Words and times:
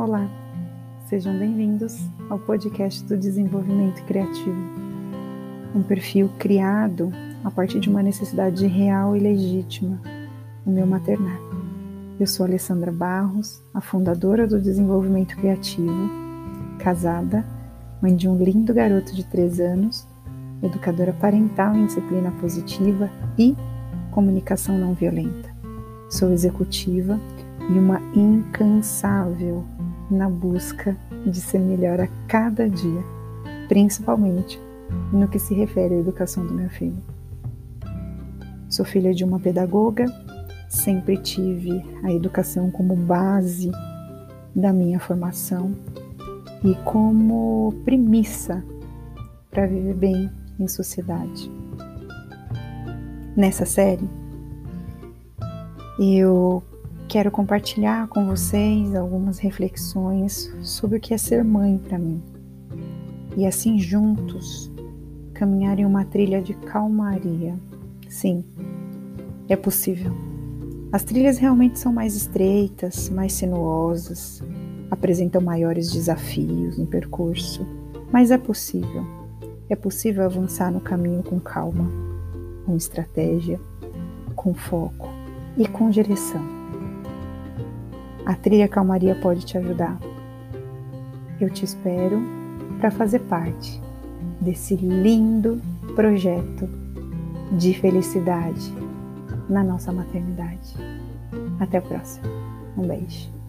Olá, 0.00 0.26
sejam 1.10 1.38
bem-vindos 1.38 1.94
ao 2.30 2.38
podcast 2.38 3.04
do 3.04 3.18
Desenvolvimento 3.18 4.02
Criativo, 4.06 4.56
um 5.74 5.82
perfil 5.82 6.30
criado 6.38 7.12
a 7.44 7.50
partir 7.50 7.80
de 7.80 7.90
uma 7.90 8.02
necessidade 8.02 8.66
real 8.66 9.14
e 9.14 9.20
legítima, 9.20 10.00
o 10.64 10.70
meu 10.70 10.86
maternar. 10.86 11.38
Eu 12.18 12.26
sou 12.26 12.46
Alessandra 12.46 12.90
Barros, 12.90 13.62
a 13.74 13.82
fundadora 13.82 14.46
do 14.46 14.58
Desenvolvimento 14.58 15.36
Criativo, 15.36 16.08
casada, 16.78 17.44
mãe 18.00 18.16
de 18.16 18.26
um 18.26 18.42
lindo 18.42 18.72
garoto 18.72 19.14
de 19.14 19.22
3 19.24 19.60
anos, 19.60 20.08
educadora 20.62 21.12
parental 21.12 21.76
em 21.76 21.84
disciplina 21.84 22.30
positiva 22.40 23.10
e 23.36 23.54
comunicação 24.10 24.78
não 24.78 24.94
violenta. 24.94 25.54
Sou 26.08 26.32
executiva 26.32 27.20
e 27.68 27.78
uma 27.78 28.00
incansável 28.14 29.62
na 30.10 30.28
busca 30.28 30.96
de 31.24 31.40
ser 31.40 31.58
melhor 31.58 32.00
a 32.00 32.08
cada 32.26 32.68
dia, 32.68 33.02
principalmente 33.68 34.60
no 35.12 35.28
que 35.28 35.38
se 35.38 35.54
refere 35.54 35.94
à 35.94 35.98
educação 35.98 36.46
do 36.46 36.52
meu 36.52 36.68
filho. 36.68 36.98
Sou 38.68 38.84
filha 38.84 39.12
de 39.14 39.24
uma 39.24 39.38
pedagoga, 39.38 40.06
sempre 40.68 41.16
tive 41.16 41.84
a 42.02 42.12
educação 42.12 42.70
como 42.70 42.94
base 42.96 43.70
da 44.54 44.72
minha 44.72 44.98
formação 44.98 45.74
e 46.64 46.74
como 46.84 47.74
premissa 47.84 48.64
para 49.50 49.66
viver 49.66 49.94
bem 49.94 50.30
em 50.58 50.68
sociedade. 50.68 51.50
Nessa 53.36 53.64
série, 53.64 54.08
eu 55.98 56.62
quero 57.10 57.28
compartilhar 57.28 58.06
com 58.06 58.24
vocês 58.24 58.94
algumas 58.94 59.40
reflexões 59.40 60.48
sobre 60.62 60.98
o 60.98 61.00
que 61.00 61.12
é 61.12 61.18
ser 61.18 61.42
mãe 61.42 61.76
para 61.76 61.98
mim. 61.98 62.22
E 63.36 63.44
assim 63.44 63.80
juntos 63.80 64.70
caminhar 65.34 65.80
em 65.80 65.84
uma 65.84 66.04
trilha 66.04 66.40
de 66.40 66.54
calmaria. 66.54 67.58
Sim, 68.08 68.44
é 69.48 69.56
possível. 69.56 70.12
As 70.92 71.02
trilhas 71.02 71.38
realmente 71.38 71.80
são 71.80 71.92
mais 71.92 72.14
estreitas, 72.14 73.10
mais 73.10 73.32
sinuosas, 73.32 74.40
apresentam 74.88 75.40
maiores 75.40 75.90
desafios 75.90 76.78
no 76.78 76.86
percurso, 76.86 77.66
mas 78.12 78.30
é 78.30 78.38
possível. 78.38 79.04
É 79.68 79.74
possível 79.74 80.24
avançar 80.24 80.70
no 80.70 80.80
caminho 80.80 81.24
com 81.24 81.40
calma, 81.40 81.90
com 82.64 82.76
estratégia, 82.76 83.60
com 84.36 84.54
foco 84.54 85.08
e 85.58 85.66
com 85.66 85.90
direção. 85.90 86.59
A 88.26 88.34
trilha 88.34 88.68
Calmaria 88.68 89.14
pode 89.14 89.44
te 89.44 89.56
ajudar. 89.58 89.98
Eu 91.40 91.50
te 91.50 91.64
espero 91.64 92.20
para 92.78 92.90
fazer 92.90 93.20
parte 93.20 93.80
desse 94.40 94.76
lindo 94.76 95.60
projeto 95.94 96.68
de 97.52 97.74
felicidade 97.74 98.72
na 99.48 99.64
nossa 99.64 99.92
maternidade. 99.92 100.74
Até 101.58 101.78
a 101.78 101.82
próxima. 101.82 102.28
Um 102.76 102.86
beijo. 102.86 103.39